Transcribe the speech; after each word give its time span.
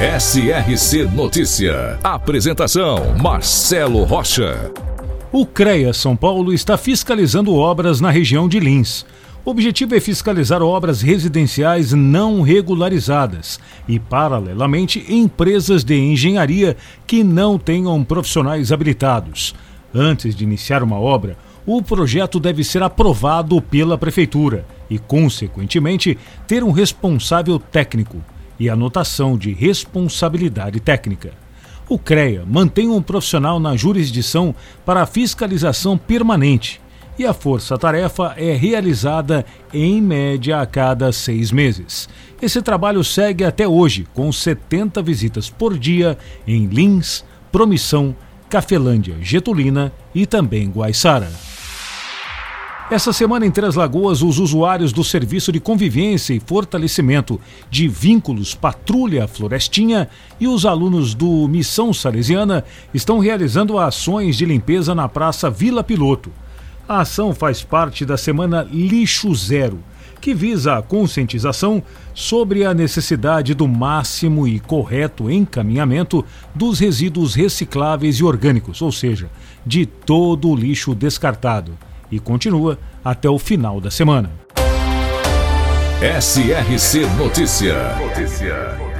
SRC 0.00 1.04
Notícia. 1.14 2.00
Apresentação: 2.02 3.16
Marcelo 3.22 4.02
Rocha. 4.02 4.72
O 5.30 5.46
CREA 5.46 5.92
São 5.92 6.16
Paulo 6.16 6.52
está 6.52 6.76
fiscalizando 6.76 7.54
obras 7.54 8.00
na 8.00 8.10
região 8.10 8.48
de 8.48 8.58
Lins. 8.58 9.06
O 9.44 9.50
objetivo 9.52 9.94
é 9.94 10.00
fiscalizar 10.00 10.62
obras 10.62 11.00
residenciais 11.00 11.92
não 11.92 12.42
regularizadas 12.42 13.60
e, 13.86 14.00
paralelamente, 14.00 15.04
empresas 15.08 15.84
de 15.84 15.96
engenharia 15.96 16.76
que 17.06 17.22
não 17.22 17.56
tenham 17.56 18.02
profissionais 18.02 18.72
habilitados. 18.72 19.54
Antes 19.94 20.34
de 20.34 20.42
iniciar 20.42 20.82
uma 20.82 20.98
obra, 20.98 21.36
o 21.64 21.80
projeto 21.80 22.40
deve 22.40 22.64
ser 22.64 22.82
aprovado 22.82 23.62
pela 23.62 23.96
Prefeitura 23.96 24.66
e, 24.90 24.98
consequentemente, 24.98 26.18
ter 26.48 26.64
um 26.64 26.72
responsável 26.72 27.60
técnico 27.60 28.20
e 28.58 28.68
anotação 28.68 29.36
de 29.36 29.52
responsabilidade 29.52 30.80
técnica. 30.80 31.32
O 31.88 31.98
CREA 31.98 32.44
mantém 32.46 32.88
um 32.88 33.02
profissional 33.02 33.60
na 33.60 33.76
jurisdição 33.76 34.54
para 34.84 35.06
fiscalização 35.06 35.98
permanente 35.98 36.80
e 37.18 37.24
a 37.24 37.32
força-tarefa 37.32 38.34
é 38.36 38.52
realizada 38.54 39.44
em 39.72 40.00
média 40.00 40.60
a 40.60 40.66
cada 40.66 41.12
seis 41.12 41.52
meses. 41.52 42.08
Esse 42.42 42.60
trabalho 42.60 43.04
segue 43.04 43.44
até 43.44 43.66
hoje, 43.66 44.06
com 44.12 44.30
70 44.32 45.00
visitas 45.02 45.48
por 45.48 45.78
dia 45.78 46.18
em 46.46 46.66
Lins, 46.66 47.24
Promissão, 47.52 48.16
Cafelândia, 48.50 49.16
Getulina 49.20 49.92
e 50.14 50.26
também 50.26 50.70
Guaiçara. 50.70 51.30
Essa 52.94 53.12
semana 53.12 53.44
em 53.44 53.50
Três 53.50 53.74
Lagoas, 53.74 54.22
os 54.22 54.38
usuários 54.38 54.92
do 54.92 55.02
Serviço 55.02 55.50
de 55.50 55.58
Convivência 55.58 56.32
e 56.32 56.38
Fortalecimento 56.38 57.40
de 57.68 57.88
Vínculos 57.88 58.54
Patrulha 58.54 59.26
Florestinha 59.26 60.08
e 60.38 60.46
os 60.46 60.64
alunos 60.64 61.12
do 61.12 61.48
Missão 61.48 61.92
Salesiana 61.92 62.62
estão 62.94 63.18
realizando 63.18 63.80
ações 63.80 64.36
de 64.36 64.44
limpeza 64.44 64.94
na 64.94 65.08
Praça 65.08 65.50
Vila 65.50 65.82
Piloto. 65.82 66.30
A 66.88 67.00
ação 67.00 67.34
faz 67.34 67.64
parte 67.64 68.04
da 68.06 68.16
semana 68.16 68.64
Lixo 68.70 69.34
Zero, 69.34 69.80
que 70.20 70.32
visa 70.32 70.78
a 70.78 70.82
conscientização 70.82 71.82
sobre 72.14 72.64
a 72.64 72.72
necessidade 72.72 73.54
do 73.54 73.66
máximo 73.66 74.46
e 74.46 74.60
correto 74.60 75.28
encaminhamento 75.28 76.24
dos 76.54 76.78
resíduos 76.78 77.34
recicláveis 77.34 78.18
e 78.18 78.24
orgânicos, 78.24 78.80
ou 78.80 78.92
seja, 78.92 79.28
de 79.66 79.84
todo 79.84 80.48
o 80.48 80.54
lixo 80.54 80.94
descartado 80.94 81.76
e 82.10 82.18
continua 82.18 82.78
até 83.04 83.28
o 83.28 83.38
final 83.38 83.80
da 83.80 83.90
semana. 83.90 84.30
SRC 86.00 87.06
Notícia. 87.16 87.94
Notícia. 87.96 88.93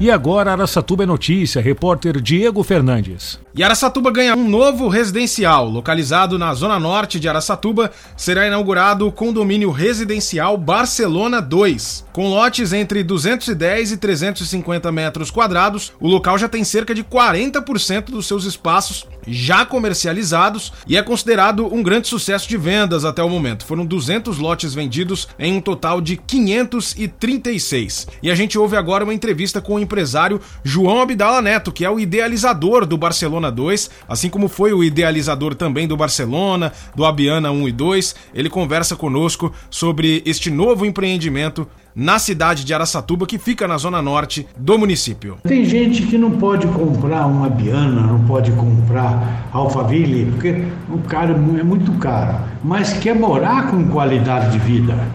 E 0.00 0.10
agora 0.10 0.50
Araçatuba 0.50 1.04
é 1.04 1.06
notícia, 1.06 1.62
repórter 1.62 2.20
Diego 2.20 2.64
Fernandes. 2.64 3.38
E 3.54 3.62
Araçatuba 3.62 4.10
ganha 4.10 4.34
um 4.34 4.48
novo 4.48 4.88
residencial. 4.88 5.68
Localizado 5.68 6.36
na 6.36 6.52
zona 6.52 6.80
norte 6.80 7.20
de 7.20 7.28
Araçatuba, 7.28 7.92
será 8.16 8.44
inaugurado 8.44 9.06
o 9.06 9.12
condomínio 9.12 9.70
residencial 9.70 10.56
Barcelona 10.58 11.40
2. 11.40 12.06
Com 12.12 12.28
lotes 12.28 12.72
entre 12.72 13.04
210 13.04 13.92
e 13.92 13.96
350 13.96 14.90
metros 14.90 15.30
quadrados, 15.30 15.92
o 16.00 16.08
local 16.08 16.36
já 16.36 16.48
tem 16.48 16.64
cerca 16.64 16.92
de 16.92 17.04
40% 17.04 18.06
dos 18.06 18.26
seus 18.26 18.44
espaços 18.44 19.06
já 19.26 19.64
comercializados 19.64 20.72
e 20.86 20.96
é 20.96 21.02
considerado 21.02 21.72
um 21.72 21.82
grande 21.82 22.08
sucesso 22.08 22.48
de 22.48 22.56
vendas 22.56 23.04
até 23.04 23.22
o 23.22 23.28
momento. 23.28 23.64
Foram 23.64 23.86
200 23.86 24.38
lotes 24.38 24.74
vendidos 24.74 25.28
em 25.38 25.56
um 25.56 25.60
total 25.60 26.00
de 26.00 26.16
536. 26.16 28.08
E 28.20 28.30
a 28.30 28.34
gente 28.34 28.58
ouve 28.58 28.76
agora 28.76 29.04
uma 29.04 29.14
entrevista 29.14 29.60
com 29.60 29.76
o 29.76 29.80
empresário 29.84 30.40
João 30.64 31.00
Abdala 31.00 31.40
Neto, 31.40 31.70
que 31.70 31.84
é 31.84 31.90
o 31.90 32.00
idealizador 32.00 32.84
do 32.84 32.98
Barcelona 32.98 33.50
2, 33.50 33.90
assim 34.08 34.28
como 34.28 34.48
foi 34.48 34.72
o 34.72 34.82
idealizador 34.82 35.54
também 35.54 35.86
do 35.86 35.96
Barcelona, 35.96 36.72
do 36.96 37.04
Abiana 37.04 37.50
1 37.52 37.68
e 37.68 37.72
2. 37.72 38.14
Ele 38.34 38.50
conversa 38.50 38.96
conosco 38.96 39.52
sobre 39.70 40.22
este 40.26 40.50
novo 40.50 40.84
empreendimento 40.84 41.66
na 41.94 42.18
cidade 42.18 42.64
de 42.64 42.74
Araçatuba, 42.74 43.26
que 43.26 43.38
fica 43.38 43.68
na 43.68 43.78
zona 43.78 44.02
norte 44.02 44.46
do 44.56 44.76
município. 44.76 45.38
Tem 45.44 45.64
gente 45.64 46.02
que 46.02 46.18
não 46.18 46.32
pode 46.32 46.66
comprar 46.66 47.26
uma 47.26 47.48
Biana, 47.48 48.00
não 48.02 48.24
pode 48.24 48.50
comprar 48.52 49.48
Alphaville, 49.52 50.26
porque 50.32 50.64
o 50.90 50.98
cara 50.98 51.32
é 51.32 51.62
muito 51.62 51.92
caro, 51.98 52.38
mas 52.64 52.94
quer 52.94 53.14
morar 53.14 53.70
com 53.70 53.88
qualidade 53.88 54.50
de 54.50 54.58
vida, 54.58 55.08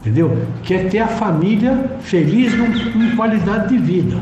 entendeu? 0.00 0.36
Quer 0.62 0.88
ter 0.88 1.00
a 1.00 1.08
família 1.08 1.96
feliz 2.00 2.54
com 2.54 3.16
qualidade 3.16 3.68
de 3.68 3.78
vida. 3.78 4.16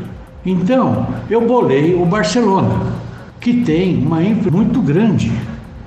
Então, 0.45 1.07
eu 1.29 1.45
bolei 1.45 1.93
o 1.95 2.05
Barcelona, 2.05 2.93
que 3.39 3.61
tem 3.61 3.97
uma 3.97 4.23
infra 4.23 4.51
muito 4.51 4.81
grande. 4.81 5.31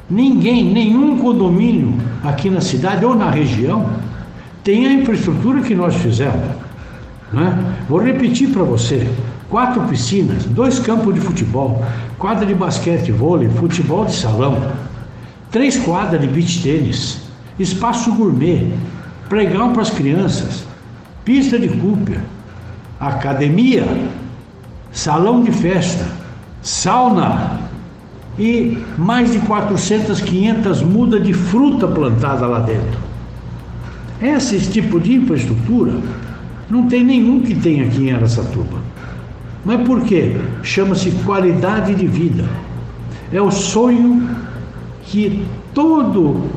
Ninguém, 0.08 0.72
nenhum 0.72 1.18
condomínio 1.18 1.94
aqui 2.22 2.50
na 2.50 2.60
cidade 2.60 3.04
ou 3.04 3.14
na 3.14 3.30
região 3.30 3.90
tem 4.62 4.86
a 4.86 4.92
infraestrutura 4.92 5.60
que 5.62 5.74
nós 5.74 5.94
fizemos. 5.96 6.44
Né? 7.32 7.76
Vou 7.88 7.98
repetir 7.98 8.50
para 8.50 8.62
você: 8.62 9.08
quatro 9.48 9.82
piscinas, 9.82 10.44
dois 10.44 10.78
campos 10.78 11.14
de 11.14 11.20
futebol, 11.20 11.82
quadra 12.18 12.44
de 12.44 12.54
basquete, 12.54 13.10
vôlei, 13.10 13.48
futebol 13.48 14.04
de 14.04 14.14
salão, 14.14 14.70
três 15.50 15.78
quadras 15.78 16.20
de 16.20 16.26
beach 16.26 16.62
tênis, 16.62 17.22
espaço 17.58 18.12
gourmet, 18.12 18.72
pregão 19.32 19.72
para 19.72 19.80
as 19.80 19.88
crianças, 19.88 20.62
pista 21.24 21.58
de 21.58 21.66
cúpia, 21.66 22.22
academia, 23.00 23.82
salão 24.92 25.42
de 25.42 25.50
festa, 25.50 26.06
sauna 26.60 27.58
e 28.38 28.76
mais 28.98 29.32
de 29.32 29.38
400, 29.38 30.20
500 30.20 30.82
mudas 30.82 31.24
de 31.24 31.32
fruta 31.32 31.88
plantada 31.88 32.46
lá 32.46 32.58
dentro. 32.58 33.00
Esse 34.20 34.60
tipo 34.70 35.00
de 35.00 35.14
infraestrutura 35.14 35.94
não 36.68 36.86
tem 36.86 37.02
nenhum 37.02 37.40
que 37.40 37.54
tem 37.54 37.80
aqui 37.80 38.08
em 38.08 38.12
Aracatuba. 38.12 38.82
Mas 39.64 39.80
por 39.86 40.02
quê? 40.02 40.36
Chama-se 40.62 41.10
qualidade 41.24 41.94
de 41.94 42.06
vida. 42.06 42.44
É 43.32 43.40
o 43.40 43.50
sonho 43.50 44.28
que 45.04 45.42
todo 45.72 46.50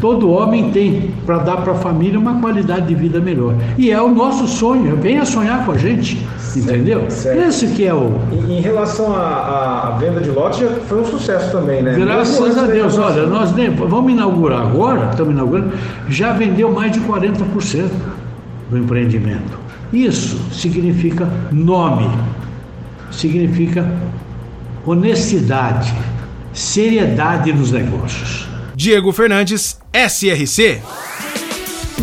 todo 0.00 0.30
homem 0.30 0.70
tem 0.70 1.12
para 1.26 1.38
dar 1.38 1.58
para 1.58 1.72
a 1.72 1.76
família 1.76 2.18
uma 2.18 2.40
qualidade 2.40 2.86
de 2.86 2.94
vida 2.94 3.20
melhor. 3.20 3.54
E 3.76 3.90
é 3.90 4.00
o 4.00 4.08
nosso 4.08 4.46
sonho, 4.48 4.96
venha 4.96 5.24
sonhar 5.24 5.64
com 5.64 5.72
a 5.72 5.78
gente, 5.78 6.26
entendeu? 6.56 7.10
Certo. 7.10 7.38
Esse 7.38 7.68
que 7.68 7.86
é 7.86 7.94
o. 7.94 8.14
Em, 8.32 8.58
em 8.58 8.60
relação 8.60 9.14
à 9.14 9.96
venda 10.00 10.20
de 10.20 10.30
lotes, 10.30 10.66
foi 10.86 11.00
um 11.00 11.04
sucesso 11.04 11.52
também, 11.52 11.82
né? 11.82 11.94
Graças 11.98 12.58
a 12.58 12.66
Deus, 12.66 12.98
olha, 12.98 13.26
nós 13.26 13.54
nem, 13.54 13.70
vamos 13.70 14.12
inaugurar 14.12 14.62
agora, 14.62 15.10
estamos 15.10 15.32
inaugurando, 15.32 15.72
já 16.08 16.32
vendeu 16.32 16.72
mais 16.72 16.92
de 16.92 17.00
40% 17.00 17.90
do 18.70 18.78
empreendimento. 18.78 19.58
Isso 19.92 20.40
significa 20.52 21.28
nome, 21.50 22.08
significa 23.10 23.84
honestidade, 24.86 25.92
seriedade 26.52 27.52
nos 27.52 27.72
negócios. 27.72 28.39
Diego 28.80 29.12
Fernandes, 29.12 29.78
SRC. 29.92 30.80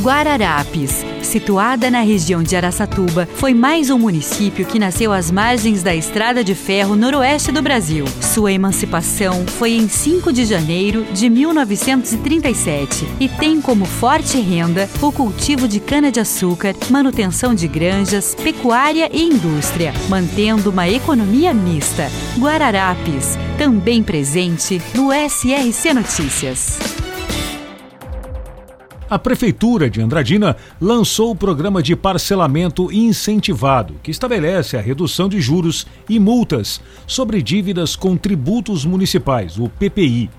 Guararapes, 0.03 1.03
situada 1.37 1.91
na 1.91 2.01
região 2.01 2.41
de 2.41 2.55
Araçatuba, 2.55 3.29
foi 3.35 3.53
mais 3.53 3.91
um 3.91 3.99
município 3.99 4.65
que 4.65 4.79
nasceu 4.79 5.13
às 5.13 5.29
margens 5.29 5.83
da 5.83 5.93
Estrada 5.93 6.43
de 6.43 6.55
Ferro 6.55 6.95
noroeste 6.95 7.51
do 7.51 7.61
Brasil. 7.61 8.05
Sua 8.19 8.51
emancipação 8.51 9.45
foi 9.45 9.73
em 9.73 9.87
5 9.87 10.33
de 10.33 10.45
janeiro 10.45 11.05
de 11.13 11.29
1937 11.29 13.07
e 13.19 13.29
tem 13.29 13.61
como 13.61 13.85
forte 13.85 14.39
renda 14.39 14.89
o 14.99 15.11
cultivo 15.11 15.67
de 15.67 15.79
cana-de-açúcar, 15.79 16.73
manutenção 16.89 17.53
de 17.53 17.67
granjas, 17.67 18.33
pecuária 18.33 19.07
e 19.13 19.21
indústria, 19.21 19.93
mantendo 20.09 20.71
uma 20.71 20.89
economia 20.89 21.53
mista. 21.53 22.09
Guararapes, 22.39 23.37
também 23.59 24.01
presente 24.01 24.81
no 24.95 25.11
SRC 25.13 25.93
Notícias. 25.93 26.96
A 29.09 29.17
Prefeitura 29.17 29.89
de 29.89 30.01
Andradina 30.01 30.57
lançou 30.81 31.31
o 31.31 31.35
programa 31.35 31.81
de 31.81 31.95
parcelamento 31.95 32.91
incentivado, 32.91 33.95
que 34.03 34.11
estabelece 34.11 34.75
a 34.75 34.81
redução 34.81 35.29
de 35.29 35.39
juros 35.39 35.87
e 36.09 36.19
multas 36.19 36.81
sobre 37.05 37.41
dívidas 37.41 37.95
com 37.95 38.17
tributos 38.17 38.83
municipais, 38.83 39.57
o 39.57 39.69
PPI. 39.69 40.29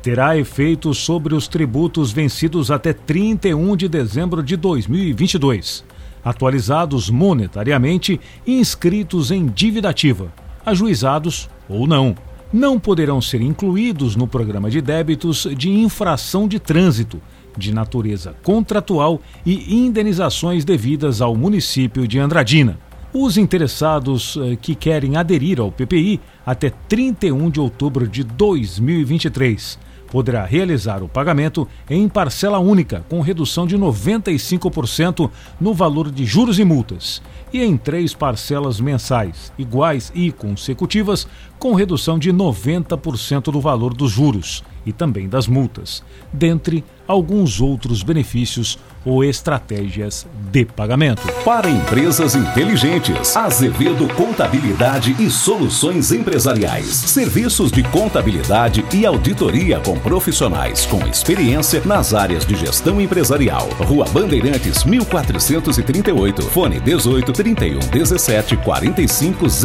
Terá 0.00 0.38
efeito 0.38 0.94
sobre 0.94 1.34
os 1.34 1.48
tributos 1.48 2.12
vencidos 2.12 2.70
até 2.70 2.92
31 2.92 3.76
de 3.76 3.88
dezembro 3.88 4.44
de 4.44 4.56
2022, 4.56 5.84
atualizados 6.24 7.10
monetariamente 7.10 8.20
e 8.46 8.60
inscritos 8.60 9.32
em 9.32 9.44
dívida 9.44 9.88
ativa, 9.88 10.32
ajuizados 10.64 11.50
ou 11.68 11.84
não. 11.84 12.14
Não 12.52 12.78
poderão 12.78 13.20
ser 13.20 13.40
incluídos 13.40 14.14
no 14.14 14.28
programa 14.28 14.70
de 14.70 14.80
débitos 14.80 15.48
de 15.56 15.68
infração 15.68 16.46
de 16.46 16.60
trânsito 16.60 17.20
de 17.56 17.72
natureza 17.72 18.34
contratual 18.42 19.20
e 19.44 19.74
indenizações 19.74 20.64
devidas 20.64 21.20
ao 21.20 21.36
município 21.36 22.06
de 22.06 22.18
Andradina. 22.18 22.78
Os 23.12 23.36
interessados 23.36 24.36
eh, 24.36 24.56
que 24.60 24.74
querem 24.74 25.16
aderir 25.16 25.60
ao 25.60 25.70
PPI 25.70 26.20
até 26.44 26.70
31 26.88 27.48
de 27.48 27.60
outubro 27.60 28.08
de 28.08 28.24
2023 28.24 29.78
poderá 30.14 30.44
realizar 30.44 31.02
o 31.02 31.08
pagamento 31.08 31.66
em 31.90 32.08
parcela 32.08 32.60
única, 32.60 33.04
com 33.08 33.20
redução 33.20 33.66
de 33.66 33.76
95% 33.76 35.28
no 35.60 35.74
valor 35.74 36.08
de 36.08 36.24
juros 36.24 36.60
e 36.60 36.64
multas, 36.64 37.20
e 37.52 37.60
em 37.60 37.76
três 37.76 38.14
parcelas 38.14 38.80
mensais, 38.80 39.52
iguais 39.58 40.12
e 40.14 40.30
consecutivas, 40.30 41.26
com 41.58 41.74
redução 41.74 42.16
de 42.16 42.32
90% 42.32 43.50
do 43.50 43.60
valor 43.60 43.92
dos 43.92 44.12
juros 44.12 44.62
e 44.86 44.92
também 44.92 45.28
das 45.28 45.46
multas, 45.46 46.02
dentre 46.32 46.84
alguns 47.06 47.60
outros 47.60 48.02
benefícios 48.02 48.78
ou 49.04 49.22
estratégias 49.22 50.26
de 50.50 50.64
pagamento. 50.64 51.22
Para 51.44 51.68
empresas 51.68 52.34
inteligentes, 52.34 53.36
Azevedo 53.36 54.08
Contabilidade 54.14 55.14
e 55.18 55.30
Soluções 55.30 56.10
Empresariais. 56.10 56.86
Serviços 56.86 57.70
de 57.70 57.82
contabilidade 57.82 58.82
e 58.94 59.04
auditoria 59.04 59.78
com 59.80 59.98
profissionais 59.98 60.86
com 60.86 61.06
experiência 61.06 61.82
nas 61.84 62.14
áreas 62.14 62.46
de 62.46 62.54
gestão 62.56 62.98
empresarial. 62.98 63.68
Rua 63.86 64.06
Bandeirantes, 64.10 64.84
1438, 64.84 66.42
fone 66.44 66.80
18 66.80 67.32
31 67.32 67.78
17 67.80 68.56
4500. 68.56 69.62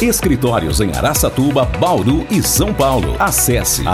Escritórios 0.00 0.80
em 0.80 0.90
Araçatuba, 0.92 1.66
Bauru 1.78 2.26
e 2.30 2.42
São 2.42 2.72
Paulo. 2.72 3.16
Acesse 3.18 3.86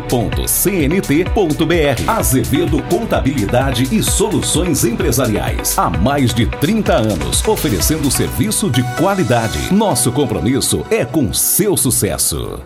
azevedo.cnt.br. 0.00 2.08
Azevedo 2.08 2.82
Contabilidade 2.84 3.94
e 3.94 4.02
Soluções 4.02 4.84
Empresariais. 4.84 5.78
Há 5.78 5.90
mais 5.90 6.32
de 6.32 6.46
30 6.46 6.94
anos, 6.94 7.46
oferecendo 7.46 8.10
serviço 8.10 8.70
de 8.70 8.82
qualidade. 8.96 9.72
Nosso 9.72 10.10
compromisso 10.10 10.84
é 10.90 11.04
com 11.04 11.32
seu 11.32 11.76
sucesso. 11.76 12.60